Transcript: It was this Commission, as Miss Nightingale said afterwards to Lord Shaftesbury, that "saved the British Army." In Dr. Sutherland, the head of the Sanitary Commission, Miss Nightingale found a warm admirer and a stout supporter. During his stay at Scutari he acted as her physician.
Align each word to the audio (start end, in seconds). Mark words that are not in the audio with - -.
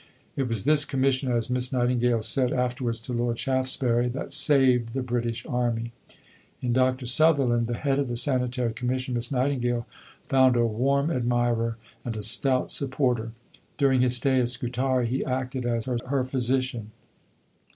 It 0.35 0.47
was 0.47 0.63
this 0.63 0.83
Commission, 0.83 1.31
as 1.31 1.51
Miss 1.51 1.71
Nightingale 1.71 2.23
said 2.23 2.51
afterwards 2.51 2.99
to 3.01 3.13
Lord 3.13 3.37
Shaftesbury, 3.37 4.07
that 4.09 4.33
"saved 4.33 4.93
the 4.95 5.03
British 5.03 5.45
Army." 5.45 5.91
In 6.59 6.73
Dr. 6.73 7.05
Sutherland, 7.05 7.67
the 7.67 7.77
head 7.77 7.99
of 7.99 8.09
the 8.09 8.17
Sanitary 8.17 8.73
Commission, 8.73 9.13
Miss 9.13 9.31
Nightingale 9.31 9.85
found 10.27 10.55
a 10.55 10.65
warm 10.65 11.11
admirer 11.11 11.77
and 12.03 12.17
a 12.17 12.23
stout 12.23 12.71
supporter. 12.71 13.33
During 13.77 14.01
his 14.01 14.15
stay 14.15 14.39
at 14.39 14.49
Scutari 14.49 15.05
he 15.05 15.23
acted 15.23 15.67
as 15.67 15.85
her 15.85 16.25
physician. 16.25 16.89